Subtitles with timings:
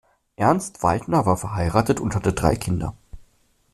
[0.35, 2.95] Ernst Weidner war verheiratet und hatte drei Kinder.